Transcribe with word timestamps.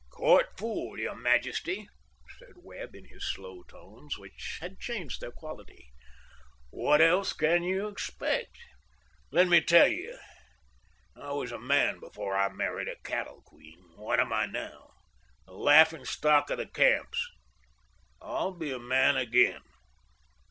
"Court 0.09 0.47
fool, 0.57 0.97
your 0.97 1.13
Majesty," 1.15 1.87
said 2.39 2.53
Webb, 2.55 2.95
in 2.95 3.05
his 3.05 3.23
slow 3.23 3.61
tones, 3.61 4.17
which 4.17 4.57
had 4.59 4.79
changed 4.79 5.21
their 5.21 5.31
quality. 5.31 5.91
"What 6.71 7.01
else 7.01 7.33
can 7.33 7.61
you 7.61 7.87
expect? 7.87 8.57
Let 9.29 9.47
me 9.47 9.61
tell 9.61 9.87
you. 9.89 10.17
I 11.15 11.33
was 11.33 11.51
a 11.51 11.59
man 11.59 11.99
before 11.99 12.35
I 12.35 12.51
married 12.51 12.87
a 12.87 12.97
cattle 13.03 13.43
queen. 13.45 13.77
What 13.95 14.19
am 14.19 14.33
I 14.33 14.47
now? 14.47 14.89
The 15.45 15.53
laughing 15.53 16.05
stock 16.05 16.49
of 16.49 16.57
the 16.57 16.65
camps. 16.65 17.23
I'll 18.19 18.57
be 18.57 18.71
a 18.71 18.79
man 18.79 19.17
again." 19.17 19.61